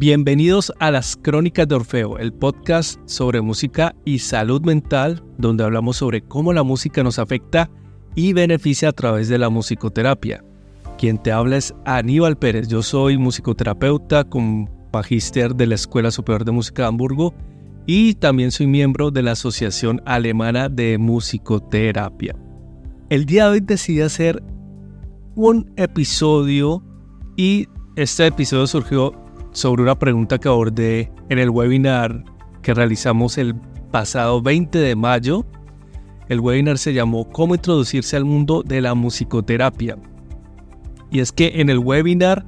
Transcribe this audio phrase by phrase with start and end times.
[0.00, 5.96] Bienvenidos a las Crónicas de Orfeo, el podcast sobre música y salud mental, donde hablamos
[5.96, 7.68] sobre cómo la música nos afecta
[8.14, 10.44] y beneficia a través de la musicoterapia.
[10.98, 16.44] Quien te habla es Aníbal Pérez, yo soy musicoterapeuta con magíster de la Escuela Superior
[16.44, 17.34] de Música de Hamburgo
[17.84, 22.36] y también soy miembro de la Asociación Alemana de Musicoterapia.
[23.10, 24.44] El día de hoy decidí hacer
[25.34, 26.84] un episodio
[27.36, 29.27] y este episodio surgió
[29.58, 32.22] sobre una pregunta que abordé en el webinar
[32.62, 33.56] que realizamos el
[33.90, 35.44] pasado 20 de mayo.
[36.28, 39.96] El webinar se llamó Cómo introducirse al mundo de la musicoterapia.
[41.10, 42.46] Y es que en el webinar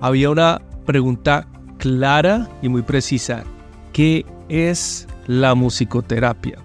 [0.00, 1.46] había una pregunta
[1.78, 3.44] clara y muy precisa.
[3.92, 6.58] ¿Qué es la musicoterapia?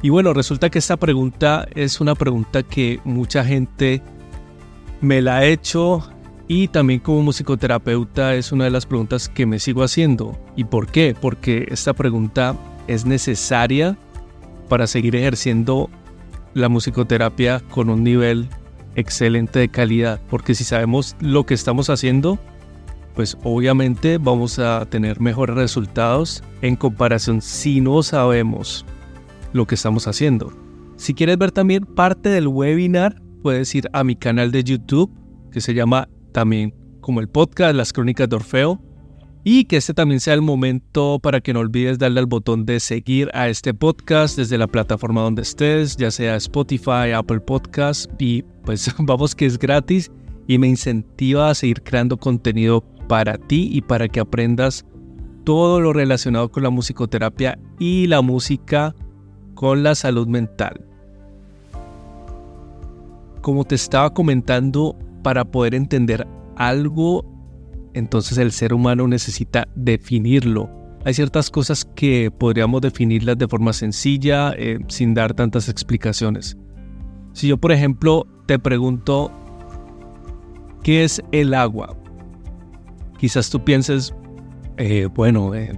[0.00, 4.00] Y bueno, resulta que esta pregunta es una pregunta que mucha gente
[5.02, 6.08] me la ha hecho
[6.48, 10.38] y también como musicoterapeuta es una de las preguntas que me sigo haciendo.
[10.56, 11.14] ¿Y por qué?
[11.18, 13.98] Porque esta pregunta es necesaria
[14.68, 15.90] para seguir ejerciendo
[16.54, 18.48] la musicoterapia con un nivel
[18.96, 20.20] excelente de calidad.
[20.30, 22.38] Porque si sabemos lo que estamos haciendo,
[23.14, 28.86] pues obviamente vamos a tener mejores resultados en comparación si no sabemos
[29.52, 30.50] lo que estamos haciendo.
[30.96, 35.12] Si quieres ver también parte del webinar, puedes ir a mi canal de YouTube
[35.52, 38.82] que se llama también como el podcast Las Crónicas de Orfeo.
[39.44, 42.80] Y que este también sea el momento para que no olvides darle al botón de
[42.80, 48.10] seguir a este podcast desde la plataforma donde estés, ya sea Spotify, Apple Podcast.
[48.18, 50.10] Y pues vamos que es gratis
[50.46, 54.84] y me incentiva a seguir creando contenido para ti y para que aprendas
[55.44, 58.94] todo lo relacionado con la musicoterapia y la música
[59.54, 60.84] con la salud mental.
[63.40, 67.24] Como te estaba comentando, para poder entender algo,
[67.94, 70.70] entonces el ser humano necesita definirlo.
[71.04, 76.56] Hay ciertas cosas que podríamos definirlas de forma sencilla, eh, sin dar tantas explicaciones.
[77.32, 79.30] Si yo, por ejemplo, te pregunto,
[80.82, 81.96] ¿qué es el agua?
[83.18, 84.14] Quizás tú pienses,
[84.76, 85.72] eh, bueno, eh,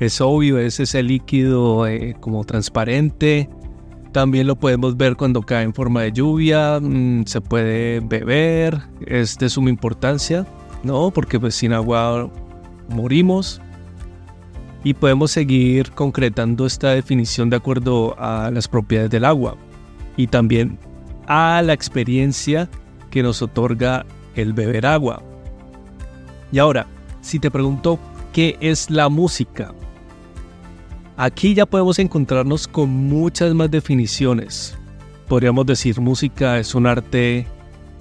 [0.00, 1.84] es obvio, es ese líquido
[2.20, 3.48] como transparente,
[4.12, 9.38] también lo podemos ver cuando cae en forma de lluvia, mm, se puede beber, es
[9.38, 10.46] de suma importancia,
[10.84, 11.10] ¿no?
[11.10, 12.30] Porque pues sin agua
[12.88, 13.60] morimos.
[14.84, 19.56] Y podemos seguir concretando esta definición de acuerdo a las propiedades del agua
[20.16, 20.76] y también
[21.28, 22.68] a la experiencia
[23.10, 25.22] que nos otorga el beber agua.
[26.50, 26.86] Y ahora,
[27.20, 27.98] si te pregunto
[28.32, 29.72] qué es la música,
[31.16, 34.76] Aquí ya podemos encontrarnos con muchas más definiciones.
[35.28, 37.46] Podríamos decir música es un arte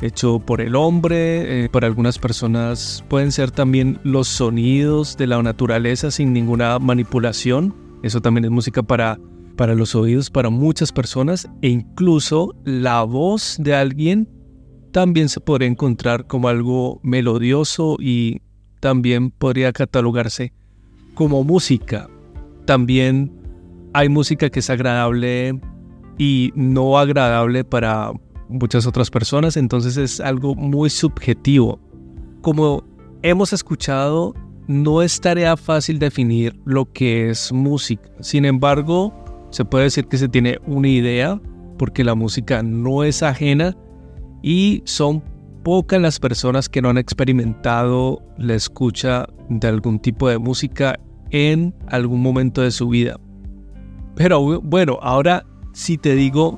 [0.02, 5.42] hecho por el hombre, eh, para algunas personas pueden ser también los sonidos de la
[5.44, 7.76] naturaleza sin ninguna manipulación.
[8.02, 9.20] Eso también es música para,
[9.58, 14.30] para los oídos, para muchas personas e incluso la voz de alguien
[14.92, 18.42] también se podría encontrar como algo melodioso y
[18.80, 20.54] también podría catalogarse
[21.14, 22.10] como música
[22.72, 23.30] también
[23.94, 25.60] hay música que es agradable
[26.18, 28.14] y no agradable para
[28.48, 31.82] muchas otras personas, entonces es algo muy subjetivo.
[32.42, 32.86] Como
[33.24, 34.34] hemos escuchado,
[34.70, 38.10] no es tarea fácil definir lo que es música.
[38.22, 39.14] Sin embargo,
[39.50, 41.42] se puede decir que se tiene una idea
[41.78, 43.76] porque la música no es ajena
[44.42, 45.22] y son
[45.62, 50.98] pocas las personas que no han experimentado la escucha de algún tipo de música
[51.32, 53.20] en algún momento de su vida.
[54.16, 56.58] Pero bueno, ahora si te digo,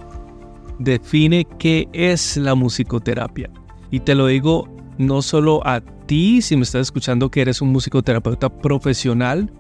[0.79, 3.50] define qué es la musicoterapia.
[3.91, 4.68] Y te lo digo
[4.98, 9.51] no solo a ti, si me estás escuchando que eres un musicoterapeuta profesional,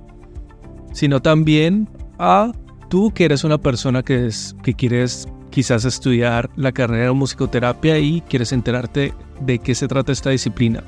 [0.91, 1.89] sino también
[2.19, 2.51] a
[2.89, 7.99] tú que eres una persona que, es, que quieres quizás estudiar la carrera de musicoterapia
[7.99, 10.83] y quieres enterarte de qué se trata esta disciplina.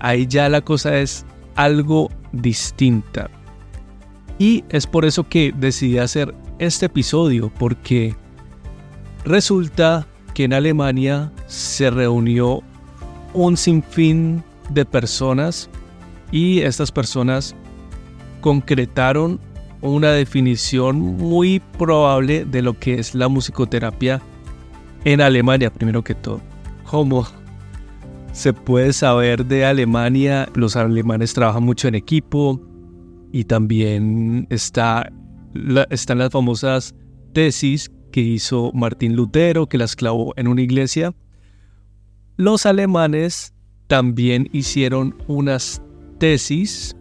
[0.00, 3.30] Ahí ya la cosa es algo distinta.
[4.38, 8.14] Y es por eso que decidí hacer este episodio, porque
[9.24, 12.62] resulta que en Alemania se reunió
[13.32, 15.70] un sinfín de personas
[16.32, 17.54] y estas personas
[18.40, 19.40] concretaron
[19.80, 24.20] una definición muy probable de lo que es la musicoterapia
[25.04, 26.40] en Alemania, primero que todo.
[26.84, 27.26] Como
[28.34, 32.60] se puede saber de Alemania, los alemanes trabajan mucho en equipo
[33.32, 35.08] y también está,
[35.88, 36.96] están las famosas
[37.32, 41.14] tesis que hizo Martín Lutero, que las clavó en una iglesia.
[42.36, 43.54] Los alemanes
[43.86, 45.80] también hicieron unas
[46.18, 46.96] tesis,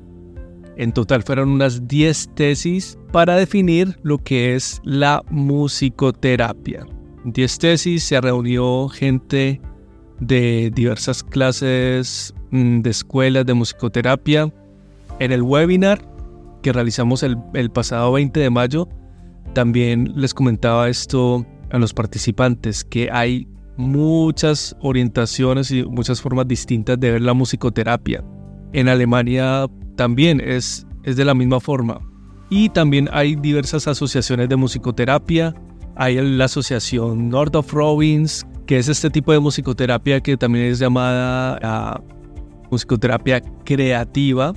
[0.78, 6.86] en total fueron unas 10 tesis para definir lo que es la musicoterapia.
[7.26, 9.60] 10 tesis, se reunió gente
[10.28, 14.54] de diversas clases mm, de escuelas de musicoterapia.
[15.20, 16.02] En el webinar
[16.62, 17.38] que realizamos el,
[17.72, 18.88] pasado 20 de mayo,
[19.54, 23.48] también les comentaba esto a los participantes, que hay
[23.78, 28.24] muchas orientaciones y muchas formas distintas de ver la musicoterapia.
[28.72, 32.00] En Alemania también es, es de la misma forma.
[32.50, 35.54] Y también hay diversas asociaciones de musicoterapia.
[35.96, 40.80] Hay la asociación North of Province, que es este tipo de musicoterapia que también es
[40.80, 42.02] llamada ah,
[42.72, 44.54] musicoterapia creativa.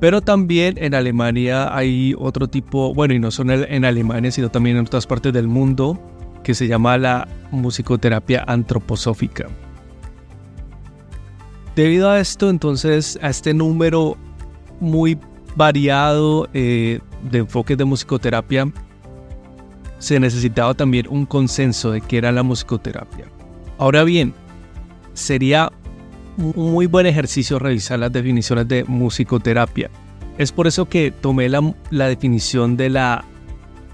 [0.00, 4.76] Pero también en Alemania hay otro tipo, bueno, y no son en Alemania, sino también
[4.76, 5.98] en otras partes del mundo,
[6.42, 9.46] que se llama la musicoterapia antroposófica.
[11.74, 14.16] Debido a esto, entonces, a este número
[14.80, 15.18] muy
[15.56, 18.70] variado eh, de enfoques de musicoterapia,
[19.98, 23.26] se necesitaba también un consenso de qué era la musicoterapia.
[23.78, 24.34] Ahora bien,
[25.14, 25.72] sería
[26.38, 29.90] un muy buen ejercicio revisar las definiciones de musicoterapia.
[30.38, 33.24] Es por eso que tomé la, definición de la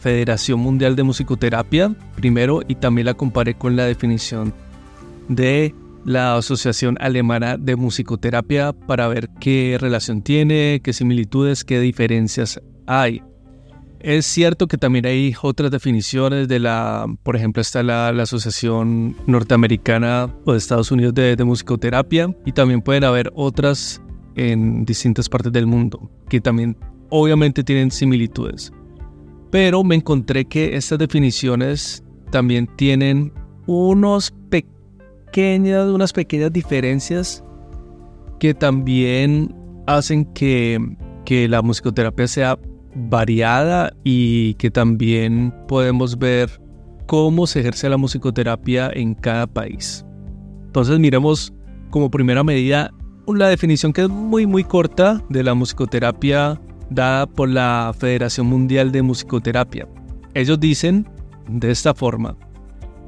[0.00, 4.52] Federación Mundial de Musicoterapia primero y también la comparé con la definición
[5.28, 5.72] de
[6.04, 13.22] la Asociación Alemana de Musicoterapia para ver qué relación tiene, qué similitudes, qué diferencias hay.
[14.02, 20.28] Es cierto que también hay otras definiciones de la, por ejemplo, está la, Asociación Norteamericana
[20.44, 24.02] o de Estados Unidos de, de Musicoterapia y también pueden haber otras
[24.34, 26.76] en distintas partes del mundo que también
[27.10, 28.72] obviamente tienen similitudes.
[29.52, 32.02] Pero me encontré que estas definiciones
[32.32, 33.32] también tienen
[33.66, 37.44] unos pequeñas, unas pequeñas diferencias
[38.40, 39.54] que también
[39.86, 40.80] hacen que,
[41.24, 42.58] que la musicoterapia sea
[42.94, 46.60] variada y que también podemos ver
[47.06, 50.04] cómo se ejerce la musicoterapia en cada país.
[50.66, 51.52] Entonces miremos
[51.90, 52.90] como primera medida
[53.26, 56.60] la definición que es muy muy corta de la musicoterapia
[56.90, 59.88] dada por la Federación Mundial de Musicoterapia.
[60.34, 61.08] Ellos dicen
[61.48, 62.36] de esta forma,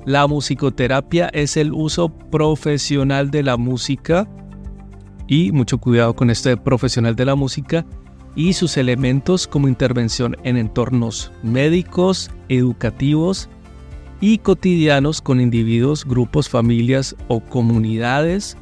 [0.06, 4.28] la musicoterapia es el uso profesional de la música
[5.26, 7.86] y mucho cuidado con este profesional de la música
[8.36, 13.48] y sus elementos como intervención en entornos médicos, educativos
[14.20, 18.56] y cotidianos con individuos, grupos, familias o comunidades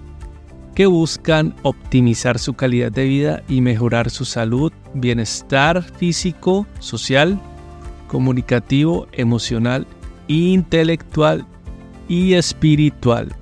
[0.74, 7.38] que buscan optimizar su calidad de vida y mejorar su salud, bienestar físico, social,
[8.08, 9.86] comunicativo, emocional,
[10.28, 11.46] intelectual
[12.08, 13.34] y espiritual.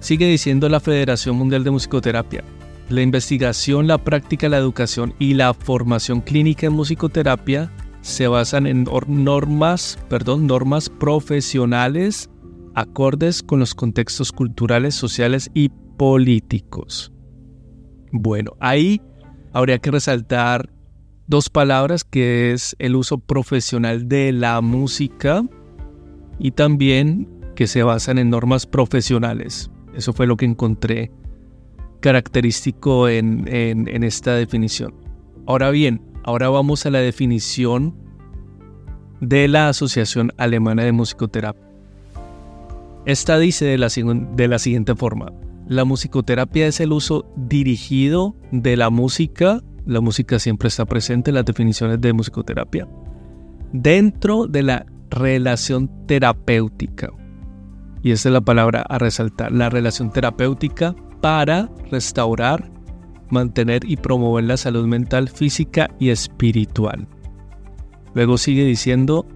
[0.00, 2.44] Sigue diciendo la Federación Mundial de Musicoterapia.
[2.88, 7.70] La investigación, la práctica, la educación y la formación clínica en musicoterapia
[8.00, 12.30] se basan en normas, perdón, normas profesionales
[12.74, 17.12] acordes con los contextos culturales, sociales y políticos.
[18.12, 19.02] Bueno, ahí
[19.52, 20.70] habría que resaltar
[21.26, 25.42] dos palabras que es el uso profesional de la música
[26.38, 29.70] y también que se basan en normas profesionales.
[29.94, 31.10] Eso fue lo que encontré
[32.00, 34.94] característico en, en esta definición.
[35.46, 37.94] Ahora bien, ahora vamos a la definición
[39.20, 41.68] de la Asociación Alemana de Musicoterapia.
[43.06, 45.32] Esta dice de la, de la siguiente forma,
[45.66, 51.36] la musicoterapia es el uso dirigido de la música, la música siempre está presente en
[51.36, 52.86] las definiciones de musicoterapia,
[53.72, 57.10] dentro de la relación terapéutica.
[58.02, 62.70] Y esa es la palabra a resaltar, la relación terapéutica para restaurar,
[63.30, 67.06] mantener y promover la salud mental, física y espiritual.
[68.14, 69.26] Luego sigue diciendo,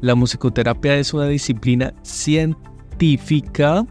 [0.00, 3.84] la musicoterapia es una disciplina científica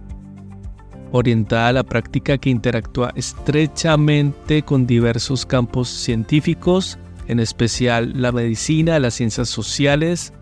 [1.11, 8.99] orientada a la práctica que interactúa estrechamente con diversos campos científicos, en especial la medicina,
[8.99, 10.33] las ciencias sociales,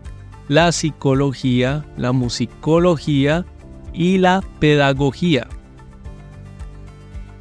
[0.48, 3.44] la psicología, la musicología
[3.92, 5.47] y la pedagogía.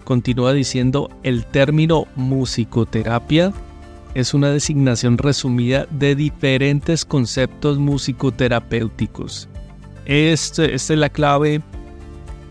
[0.08, 3.52] Continúa diciendo, el término musicoterapia
[4.14, 9.50] es una designación resumida de diferentes conceptos musicoterapéuticos.
[10.06, 11.62] Este, esta es la clave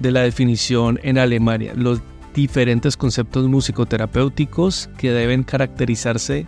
[0.00, 2.02] de la definición en Alemania, los
[2.34, 6.46] diferentes conceptos musicoterapéuticos que deben caracterizarse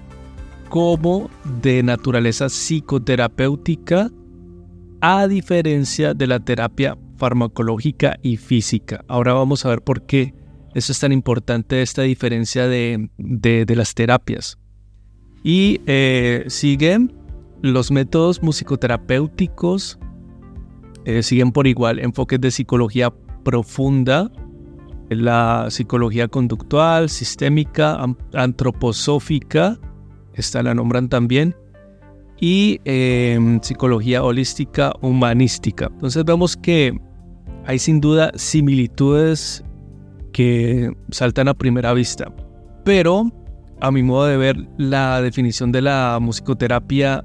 [0.68, 1.30] como
[1.62, 4.10] de naturaleza psicoterapéutica
[5.00, 9.06] a diferencia de la terapia farmacológica y física.
[9.08, 10.36] Ahora vamos a ver por qué
[10.75, 13.08] Eso es tan importante, esta diferencia de,
[13.68, 14.58] las terapias.
[15.42, 17.14] Y eh, siguen
[17.62, 19.98] los métodos musicoterapéuticos,
[21.04, 23.12] eh, siguen por igual enfoques de psicología
[23.44, 24.30] profunda,
[25.08, 27.98] la psicología conductual, sistémica,
[28.34, 29.78] antroposófica,
[30.34, 31.56] esta la nombran también,
[32.40, 35.88] y em, psicología holística humanística.
[35.90, 36.96] Entonces vemos que
[37.64, 39.64] hay sin duda similitudes
[40.38, 42.33] que saltan a primera vista,
[42.85, 43.25] pero
[43.80, 47.25] a mi modo de ver la definición de la musicoterapia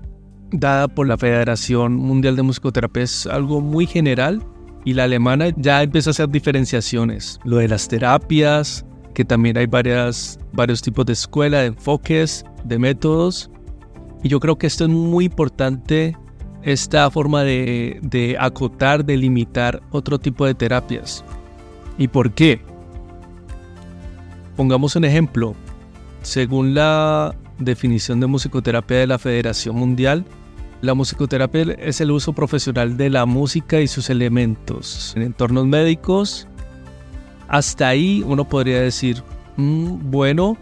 [0.51, 4.41] dada por la Federación Mundial de Musicoterapia es algo muy general
[4.83, 7.39] y la alemana ya empieza a hacer diferenciaciones.
[7.43, 12.79] Lo de las terapias, que también hay varias, varios tipos de escuela, de enfoques, de
[12.79, 13.51] métodos.
[14.23, 16.17] Y yo creo que esto es muy importante,
[16.63, 21.23] esta forma de, de acotar, de limitar otro tipo de terapias.
[21.99, 22.72] ¿Y por qué?
[24.55, 25.55] Pongamos un ejemplo.
[26.21, 30.25] Según la definición de musicoterapia de la Federación Mundial,
[30.81, 36.47] la musicoterapia es el uso profesional de la música y sus elementos en entornos médicos.
[37.47, 39.23] Hasta ahí uno podría decir,
[39.57, 40.57] mm, bueno,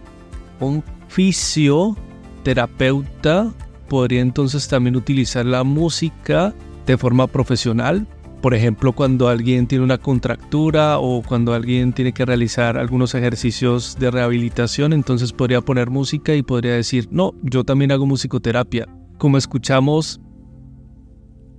[0.60, 3.52] un fisioterapeuta
[3.90, 6.54] podría entonces también utilizar la música
[6.86, 8.08] de forma profesional.
[8.42, 13.98] Por ejemplo, cuando alguien tiene una contractura o cuando alguien tiene que realizar algunos ejercicios
[14.00, 18.88] de rehabilitación, entonces podría poner música y podría decir, no, yo también hago musicoterapia
[19.22, 20.20] como escuchamos,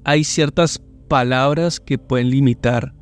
[0.03, 2.93] hay ciertas palabras que pueden limitar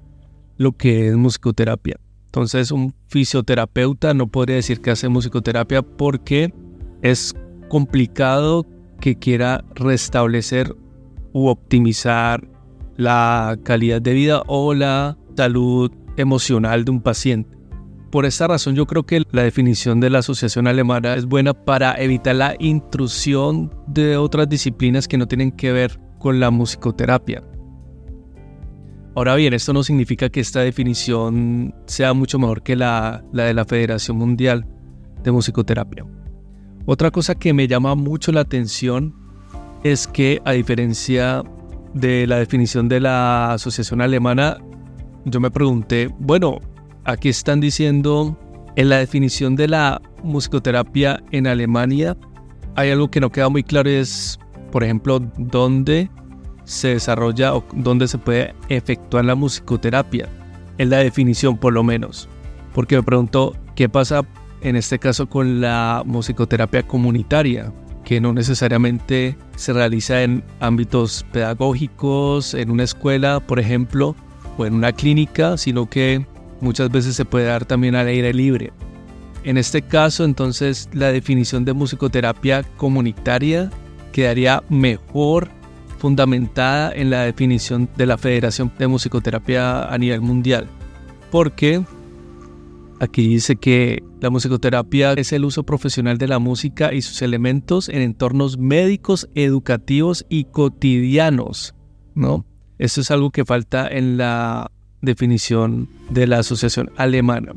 [0.59, 1.99] lo que es musicoterapia.
[2.27, 6.53] Entonces un fisioterapeuta no podría decir que hace musicoterapia porque
[7.01, 7.35] es
[7.71, 8.67] complicado
[9.01, 10.77] que quiera restablecer
[11.33, 12.47] u optimizar
[13.01, 17.57] la calidad de vida o la salud emocional de un paciente.
[18.11, 21.95] Por esta razón yo creo que la definición de la Asociación Alemana es buena para
[21.95, 27.43] evitar la intrusión de otras disciplinas que no tienen que ver con la musicoterapia.
[29.15, 33.55] Ahora bien, esto no significa que esta definición sea mucho mejor que la, la de
[33.55, 34.67] la Federación Mundial
[35.23, 36.05] de Musicoterapia.
[36.87, 39.15] Otra cosa que me llama mucho la atención
[39.85, 41.43] es que a diferencia
[41.95, 44.59] de la definición de la Asociación Alemana,
[45.25, 46.61] yo me pregunté, bueno,
[47.05, 48.39] Aquí están diciendo
[48.77, 52.17] en la definición de la musicoterapia en Alemania
[52.77, 54.39] hay algo que no queda muy claro es,
[54.71, 56.11] por ejemplo, dónde
[56.65, 60.29] se desarrolla o dónde se puede efectuar la musicoterapia.
[60.79, 62.29] En la definición por lo menos.
[62.75, 64.23] Porque me pregunto qué pasa
[64.61, 67.73] en este caso con la musicoterapia comunitaria,
[68.11, 74.17] que no necesariamente se realiza en ámbitos pedagógicos, en una escuela, por ejemplo,
[74.59, 76.27] o en una clínica, sino que
[76.61, 78.73] muchas veces se puede dar también al aire libre.
[79.45, 83.71] En este caso, entonces, la definición de musicoterapia comunitaria
[84.11, 85.49] quedaría mejor
[85.99, 90.67] fundamentada en la definición de la Federación de Musicoterapia a nivel mundial.
[91.31, 91.85] Porque
[93.01, 97.89] aquí dice que la musicoterapia es el uso profesional de la música y sus elementos
[97.89, 101.75] en entornos médicos, educativos y cotidianos,
[102.15, 102.45] ¿no?
[102.79, 107.55] Esto es algo que falta en la definición de la Asociación Alemana.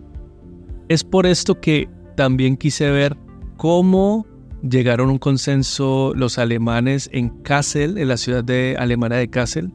[0.88, 3.18] Es por esto que también quise ver
[3.58, 4.26] cómo
[4.62, 9.74] llegaron a un consenso los alemanes en Kassel, en la ciudad de alemana de Kassel,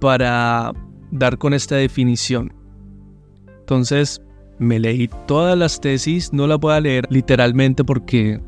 [0.00, 0.72] para
[1.12, 2.52] dar con esta definición.
[3.60, 4.20] Entonces,
[4.58, 8.40] me leí todas las tesis, no las voy a leer literalmente porque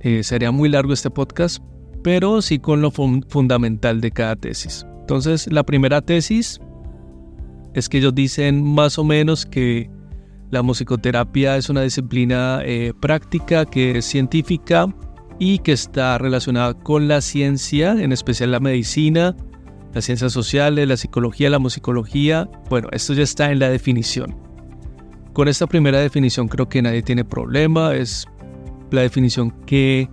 [0.00, 1.62] eh, sería muy largo este podcast,
[2.02, 4.86] pero sí con lo fundamental de cada tesis.
[5.00, 6.60] Entonces, la primera tesis
[7.74, 9.90] es que ellos dicen más o menos que
[10.50, 14.86] la musicoterapia es una disciplina eh, práctica que es científica
[15.38, 19.36] y que está relacionada con la ciencia, en especial la medicina,
[19.94, 22.48] las ciencias sociales, la psicología, la musicología.
[22.68, 24.36] Bueno, esto ya está en la definición.
[25.32, 28.26] Con esta primera definición creo que nadie tiene problema, es
[28.90, 30.08] la definición que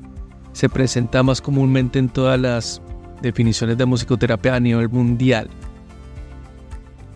[0.53, 2.83] se presenta más comúnmente en todas las
[3.21, 5.49] definiciones de musicoterapia a nivel mundial.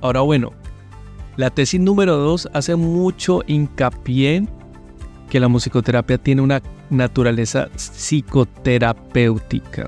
[0.02, 0.54] Ahora bueno,
[1.38, 4.48] la tesis número 2 hace mucho hincapié
[5.30, 9.88] que la musicoterapia tiene una naturaleza psicoterapéutica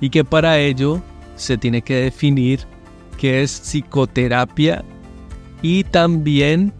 [0.00, 1.00] y que para ello
[1.36, 2.60] se tiene que definir
[3.18, 4.84] qué es psicoterapia
[5.62, 6.72] y también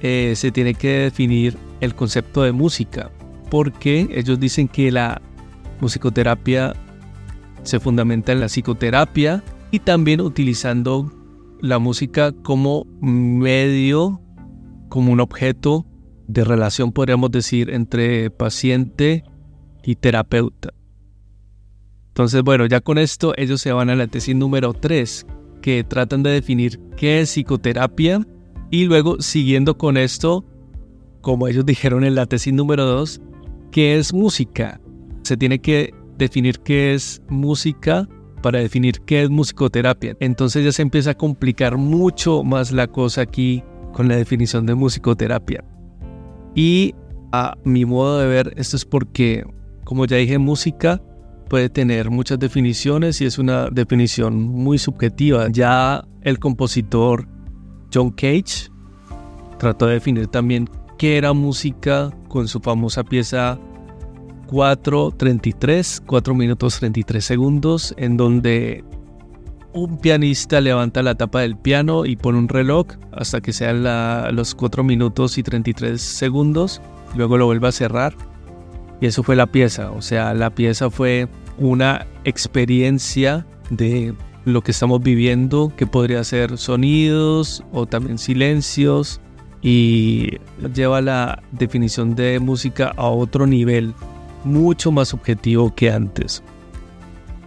[0.00, 3.10] eh, se tiene que definir el concepto de música
[3.50, 5.20] porque ellos dicen que la
[5.80, 6.74] musicoterapia
[7.62, 11.12] se fundamenta en la psicoterapia y también utilizando
[11.60, 14.20] la música como medio
[14.88, 15.86] como un objeto
[16.28, 19.24] de relación, podríamos decir, entre paciente
[19.84, 20.72] y terapeuta.
[22.08, 25.26] Entonces, bueno, ya con esto ellos se van a la tesis número 3,
[25.60, 28.26] que tratan de definir qué es psicoterapia
[28.70, 30.44] y luego siguiendo con esto,
[31.20, 33.20] como ellos dijeron en la tesis número 2,
[33.70, 34.80] qué es música.
[35.22, 38.08] Se tiene que definir qué es música
[38.42, 40.16] para definir qué es musicoterapia.
[40.20, 44.74] Entonces ya se empieza a complicar mucho más la cosa aquí con la definición de
[44.74, 45.64] musicoterapia.
[46.54, 46.94] Y
[47.32, 49.44] a mi modo de ver, esto es porque,
[49.84, 51.02] como ya dije, música
[51.48, 55.48] puede tener muchas definiciones y es una definición muy subjetiva.
[55.50, 57.28] Ya el compositor
[57.96, 58.70] John Cage
[59.58, 63.58] trató de definir también qué era música con su famosa pieza
[64.48, 68.84] 4.33, 4 minutos 33 segundos, en donde
[69.72, 73.82] un pianista levanta la tapa del piano y pone un reloj hasta que sean
[74.36, 76.82] los 4 minutos y 33 segundos,
[77.14, 78.14] luego lo vuelve a cerrar
[79.00, 84.14] y eso fue la pieza, o sea, la pieza fue una experiencia de
[84.46, 89.20] lo que estamos viviendo, que podría ser sonidos o también silencios,
[89.60, 90.38] y
[90.72, 93.92] lleva la definición de música a otro nivel,
[94.44, 96.44] mucho más objetivo que antes.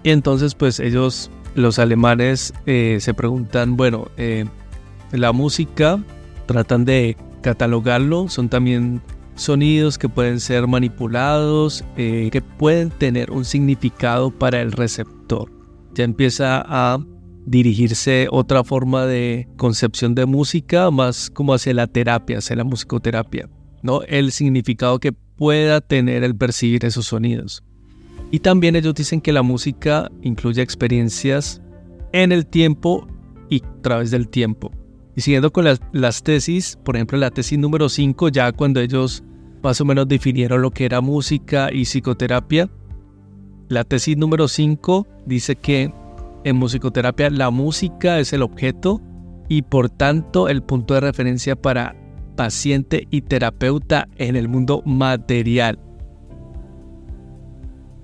[0.03, 4.45] Y entonces pues ellos, los alemanes, eh, se preguntan, bueno, eh,
[5.13, 6.03] la música,
[6.47, 9.01] tratan de catalogarlo, son también
[9.35, 15.18] sonidos que pueden ser manipulados, eh, que pueden tener un significado para el receptor.
[15.93, 16.99] Ya empieza a
[17.45, 23.49] dirigirse otra forma de concepción de música, más como hacia la terapia, hacia la musicoterapia,
[23.81, 24.03] ¿no?
[24.03, 27.63] El significado que pueda tener el percibir esos sonidos.
[28.31, 31.61] Y también ellos dicen que la música incluye experiencias
[32.11, 33.07] en el tiempo
[33.49, 34.71] y a través del tiempo.
[35.15, 39.23] Y siguiendo con las, las tesis, por ejemplo la tesis número 5, ya cuando ellos
[39.63, 42.69] más o menos definieron lo que era música y psicoterapia,
[43.69, 45.93] la tesis número 5 dice que
[46.43, 48.99] en musicoterapia la música es el objeto
[49.47, 51.95] y por tanto el punto de referencia para
[52.35, 55.79] paciente y terapeuta en el mundo material.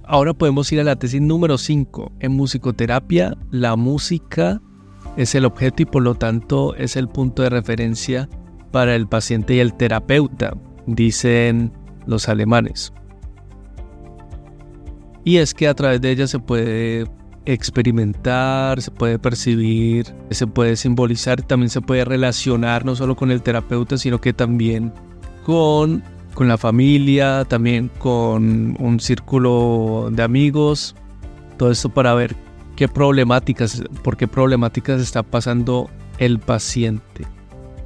[0.04, 2.12] Ahora podemos ir a la tesis número 5.
[2.20, 4.62] En musicoterapia, la música
[5.18, 8.30] es el objeto y por lo tanto es el punto de referencia
[8.72, 11.72] para el paciente y el terapeuta, dicen
[12.06, 12.94] los alemanes.
[15.26, 17.08] Y es que a través de ella se puede
[17.46, 23.42] experimentar, se puede percibir, se puede simbolizar, también se puede relacionar no solo con el
[23.42, 24.94] terapeuta, sino que también
[25.44, 26.04] con,
[26.36, 30.96] con la familia, también con un círculo de amigos,
[31.58, 32.36] todo esto para ver
[32.76, 37.26] qué problemáticas, por qué problemáticas está pasando el paciente.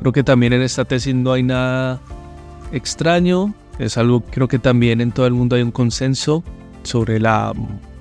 [0.02, 2.02] Creo que también en esta tesis no hay nada
[2.74, 6.44] extraño, es algo creo que también en todo el mundo hay un consenso
[6.90, 7.54] sobre la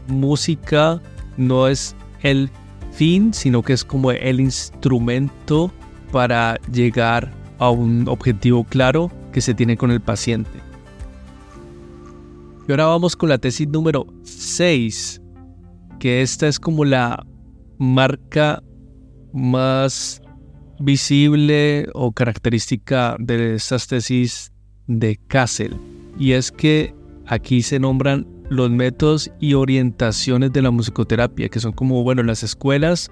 [0.07, 1.01] música
[1.37, 2.51] no es el
[2.93, 5.71] fin, sino que es como el instrumento
[6.11, 10.59] para llegar a un objetivo claro que se tiene con el paciente.
[12.67, 15.21] Y ahora vamos con la tesis número 6,
[16.01, 17.27] que esta es como la
[17.79, 18.63] marca
[19.35, 20.23] más
[20.81, 24.51] visible o característica de estas tesis
[24.87, 25.77] de Kassel.
[26.19, 26.95] Y es que
[27.29, 32.43] aquí se nombran los métodos y orientaciones de la musicoterapia, que son como, bueno, las
[32.43, 33.11] escuelas.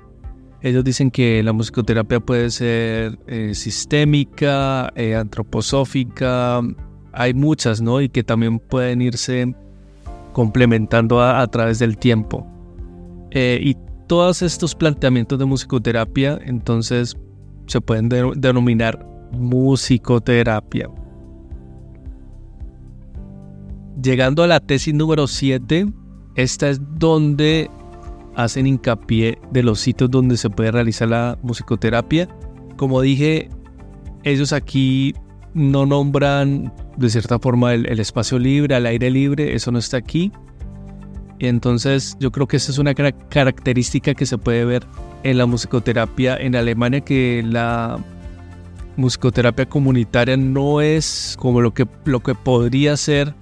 [0.63, 6.63] Ellos dicen que la musicoterapia puede ser eh, sistémica, eh, antroposófica,
[7.13, 8.01] hay muchas, ¿no?
[8.01, 9.55] Y que también pueden irse
[10.33, 12.47] complementando a, través del tiempo.
[13.31, 13.77] Eh, y
[14.07, 17.17] todos estos planteamientos de musicoterapia, entonces,
[17.67, 20.89] se pueden denominar musicoterapia.
[24.01, 25.87] Llegando a la tesis número 7,
[26.35, 27.71] esta es donde
[28.35, 32.29] hacen hincapié de los sitios donde se puede realizar la musicoterapia.
[32.77, 33.49] Como dije,
[34.23, 35.15] ellos aquí
[35.55, 40.31] no nombran de cierta forma el, espacio libre, al aire libre, eso no está aquí.
[41.39, 44.87] Entonces yo creo que esa es una característica que se puede ver
[45.23, 47.99] en la musicoterapia en Alemania, que la
[48.99, 53.35] musicoterapia comunitaria no es como lo que, lo que podría ser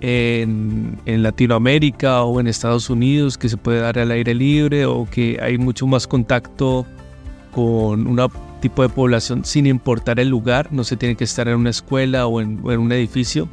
[0.00, 5.38] en, Latinoamérica o en Estados Unidos que se puede dar al aire libre o que
[5.42, 6.86] hay mucho más contacto
[7.52, 8.28] con un
[8.60, 12.26] tipo de población sin importar el lugar, no se tiene que estar en una escuela
[12.26, 13.48] o en, un edificio.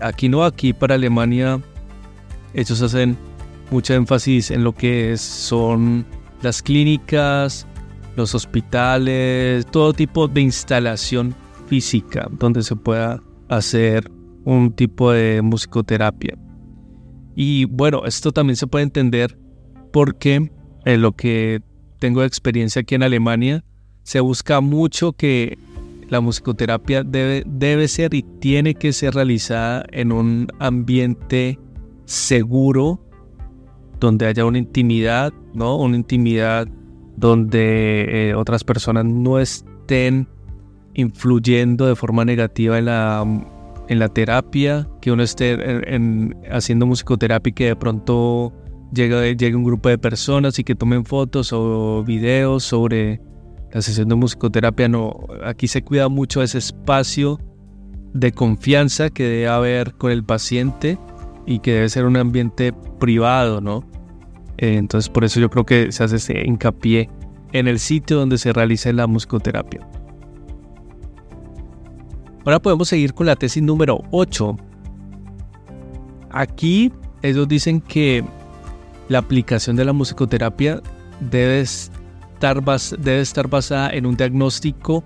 [0.00, 1.60] Aquí no, aquí para Alemania
[2.54, 3.16] ellos hacen
[3.70, 6.06] mucho énfasis en lo que son
[6.42, 7.66] las clínicas,
[8.16, 11.34] los hospitales, todo tipo de instalación
[11.66, 14.10] física donde se pueda hacer
[14.46, 16.38] un tipo de musicoterapia.
[17.34, 19.36] Y bueno, esto también se puede entender
[19.92, 20.50] porque en
[20.86, 21.60] eh, lo que
[21.98, 23.64] tengo experiencia aquí en Alemania,
[24.04, 25.58] se busca mucho que
[26.08, 31.58] la musicoterapia debe, debe ser y tiene que ser realizada en un ambiente
[32.04, 33.00] seguro,
[33.98, 35.76] donde haya una intimidad, ¿no?
[35.76, 36.68] Una intimidad
[37.16, 40.28] donde eh, otras personas no estén
[40.94, 43.24] influyendo de forma negativa en la,
[43.88, 45.58] en la terapia, que uno esté
[46.50, 48.52] haciendo musicoterapia y que de pronto
[48.92, 53.20] llegue, llegue un grupo de personas y que tomen fotos o videos sobre
[53.72, 54.88] la sesión de musicoterapia.
[54.88, 57.38] No, aquí se cuida mucho ese espacio
[58.12, 60.98] de confianza que debe haber con el paciente
[61.46, 63.84] y que debe ser un ambiente privado, ¿no?
[64.58, 67.10] Eh, entonces por eso yo creo que se hace ese hincapié
[67.52, 69.86] en el sitio donde se realiza la musicoterapia.
[72.46, 74.56] Ahora podemos seguir con la tesis número 8.
[76.30, 78.24] Aquí ellos dicen que
[79.08, 80.80] la aplicación de la musicoterapia
[81.18, 82.60] debe estar,
[83.48, 85.02] basada en un diagnóstico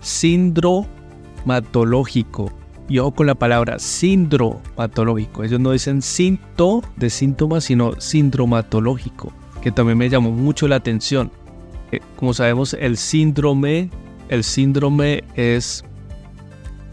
[0.00, 2.52] sindromatológico
[2.90, 5.44] y ojo con la palabra sindromatológico.
[5.44, 11.32] Ellos no dicen sinto de síntomas, sino sindromatológico, que también me llamó mucho la atención.
[11.90, 13.88] Eh, como sabemos, el síndrome,
[14.28, 15.86] el síndrome es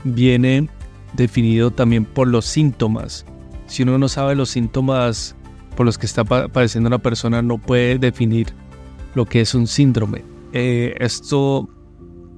[0.03, 0.69] viene
[1.13, 3.25] definido también por los síntomas.
[3.67, 5.35] Si uno no sabe los síntomas
[5.75, 8.47] por los que está padeciendo una persona, no puede definir
[9.15, 10.23] lo que es un síndrome.
[10.53, 11.69] Eh, esto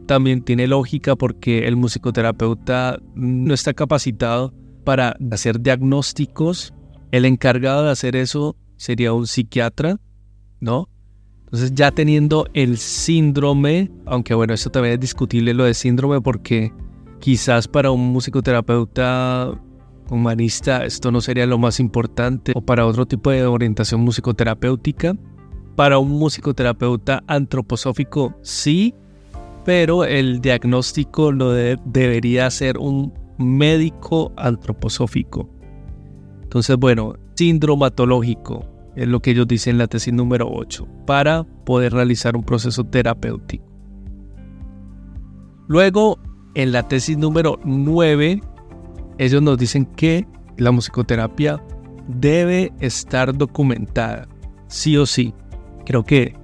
[0.05, 6.73] también tiene lógica porque el musicoterapeuta no está capacitado para hacer diagnósticos.
[7.11, 9.97] El encargado de hacer eso sería un psiquiatra,
[10.59, 10.89] ¿no?
[11.45, 16.73] Entonces ya teniendo el síndrome, aunque bueno, esto también es discutible lo de síndrome porque
[17.23, 19.57] quizás para un musicoterapeuta
[20.09, 25.15] humanista esto no sería lo más importante o para otro tipo de orientación musicoterapéutica.
[25.77, 28.93] Para un musicoterapeuta antroposófico sí,
[29.63, 35.49] pero el diagnóstico lo debería hacer un médico antroposófico.
[36.41, 38.65] Entonces, bueno, sindromatológico
[38.97, 42.83] es lo que ellos dicen en la tesis número 8, para poder realizar un proceso
[42.83, 43.63] terapéutico.
[45.69, 46.19] Luego,
[46.55, 48.41] en la tesis número 9,
[49.17, 51.61] ellos nos dicen que la musicoterapia
[52.07, 54.27] debe estar documentada,
[54.67, 55.33] sí o sí.
[55.85, 56.35] Creo que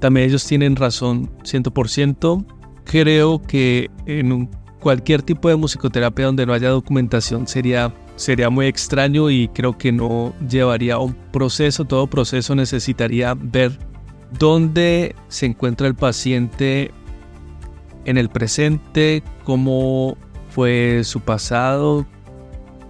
[0.00, 2.44] también ellos tienen razón 100%.
[2.84, 9.30] Creo que en cualquier tipo de musicoterapia donde no haya documentación sería, sería muy extraño
[9.30, 11.84] y creo que no llevaría un proceso.
[11.84, 13.78] Todo proceso necesitaría ver
[14.38, 16.90] dónde se encuentra el paciente
[18.04, 20.16] en el presente, cómo
[20.50, 22.06] fue su pasado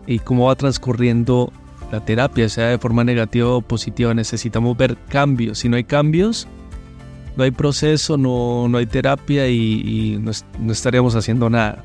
[0.07, 1.53] y cómo va transcurriendo
[1.91, 4.13] la terapia, sea de forma negativa o positiva.
[4.15, 5.61] Necesitamos ver cambios.
[5.61, 6.47] Si no hay cambios,
[7.37, 11.85] no hay proceso, no, no hay terapia y, no, no, estaríamos haciendo nada.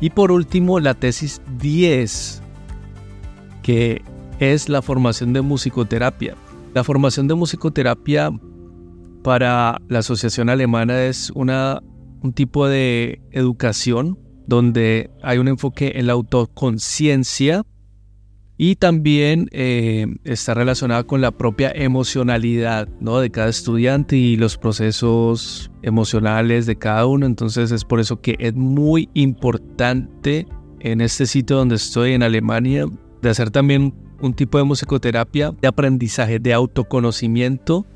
[0.00, 2.42] Y por último, la tesis 10,
[3.62, 4.02] que
[4.38, 6.36] es la formación de musicoterapia.
[6.74, 8.30] La formación de musicoterapia
[9.22, 11.82] para la Asociación Alemana es una,
[12.22, 17.64] un tipo de educación donde hay un enfoque en la autoconciencia
[18.60, 23.20] y también eh, está relacionada con la propia emocionalidad ¿no?
[23.20, 27.24] de cada estudiante y los procesos emocionales de cada uno.
[27.24, 30.48] Entonces es por eso que es muy importante
[30.80, 32.86] en este sitio donde estoy en Alemania
[33.22, 37.86] de hacer también un tipo de musicoterapia de aprendizaje, de autoconocimiento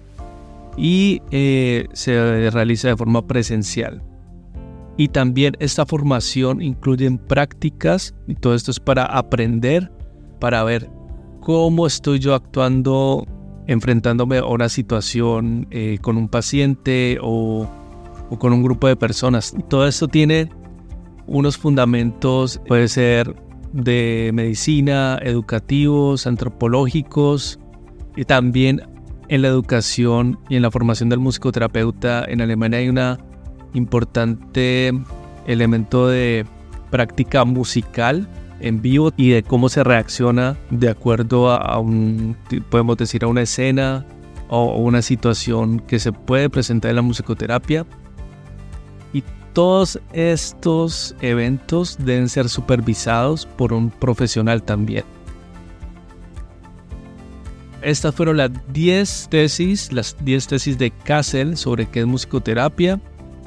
[0.76, 4.02] y eh, se realiza de forma presencial.
[4.96, 9.90] Y también esta formación incluye prácticas y todo esto es para aprender
[10.42, 10.90] para ver
[11.40, 13.24] cómo estoy yo actuando
[13.68, 17.68] enfrentándome a una situación eh, con un paciente o,
[18.40, 19.54] con un grupo de personas.
[19.56, 20.50] Y todo esto tiene
[21.28, 23.36] unos fundamentos, puede ser
[23.72, 27.60] de medicina, educativos, antropológicos
[28.16, 28.82] y también
[29.28, 32.98] en la educación y en la formación del musicoterapeuta en Alemania hay un
[33.74, 34.92] importante
[35.46, 36.46] elemento de
[36.90, 38.28] práctica musical
[38.60, 42.36] en vivo y de cómo se reacciona de acuerdo a, un,
[42.70, 44.06] podemos decir, a una escena
[44.48, 47.86] o una situación que se puede presentar en la musicoterapia.
[49.12, 55.04] Y todos estos eventos deben ser supervisados por un profesional también.
[57.82, 63.00] Estas fueron las 10 tesis, las 10 tesis de Kassel sobre qué es musicoterapia.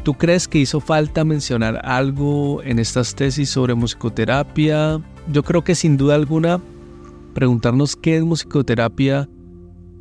[0.05, 5.01] ¿Tú crees que hizo falta mencionar algo en estas tesis sobre musicoterapia?
[5.31, 6.61] Yo creo que sin duda alguna
[7.33, 9.27] preguntarnos qué es musicoterapia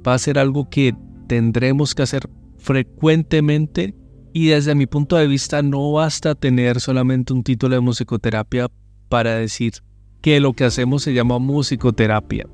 [0.06, 0.94] va a ser algo que
[1.26, 3.94] tendremos que hacer frecuentemente
[4.34, 8.68] y desde mi punto de vista no basta tener solamente un título de musicoterapia
[9.08, 9.72] para decir
[10.20, 12.46] que lo que hacemos se llama musicoterapia,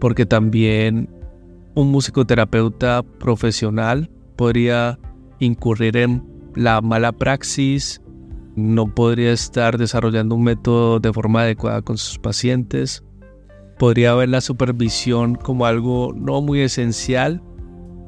[0.00, 1.08] porque también
[1.76, 4.98] un musicoterapeuta profesional podría
[5.38, 8.00] incurrir en la mala praxis,
[8.56, 13.02] no podría estar desarrollando un método de forma adecuada con sus pacientes,
[13.78, 17.42] podría ver la supervisión como algo no muy esencial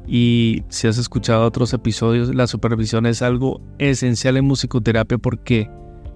[0.07, 5.69] y si has escuchado otros episodios, la supervisión es algo esencial en musicoterapia porque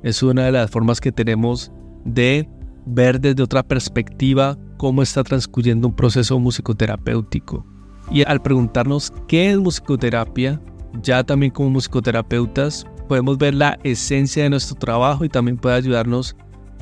[0.03, 1.73] es una de las formas que tenemos
[2.05, 2.49] de
[2.87, 7.67] ver desde otra perspectiva cómo está transcurriendo un proceso musicoterapéutico.
[8.11, 10.61] Y al preguntarnos qué es musicoterapia,
[11.03, 16.37] ya también como musicoterapeutas podemos ver la esencia de nuestro trabajo y también puede ayudarnos